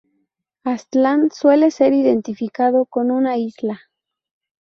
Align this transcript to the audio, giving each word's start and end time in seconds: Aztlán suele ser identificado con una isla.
Aztlán 0.63 1.29
suele 1.29 1.69
ser 1.69 1.91
identificado 1.93 2.85
con 2.85 3.11
una 3.11 3.37
isla. 3.37 3.79